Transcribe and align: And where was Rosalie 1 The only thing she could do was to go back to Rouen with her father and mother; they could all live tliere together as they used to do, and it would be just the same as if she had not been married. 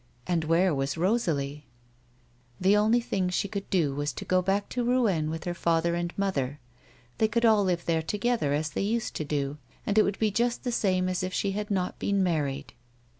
And 0.25 0.45
where 0.45 0.73
was 0.73 0.97
Rosalie 0.97 1.67
1 2.57 2.61
The 2.61 2.75
only 2.75 3.01
thing 3.01 3.29
she 3.29 3.47
could 3.47 3.69
do 3.69 3.93
was 3.93 4.11
to 4.13 4.25
go 4.25 4.41
back 4.41 4.67
to 4.69 4.83
Rouen 4.83 5.29
with 5.29 5.43
her 5.43 5.53
father 5.53 5.93
and 5.93 6.11
mother; 6.17 6.59
they 7.19 7.27
could 7.27 7.45
all 7.45 7.63
live 7.63 7.85
tliere 7.85 8.03
together 8.07 8.51
as 8.51 8.71
they 8.71 8.81
used 8.81 9.15
to 9.17 9.23
do, 9.23 9.59
and 9.85 9.99
it 9.99 10.03
would 10.03 10.17
be 10.17 10.31
just 10.31 10.63
the 10.63 10.71
same 10.71 11.07
as 11.07 11.21
if 11.21 11.35
she 11.35 11.51
had 11.51 11.69
not 11.69 11.99
been 11.99 12.23
married. 12.23 12.73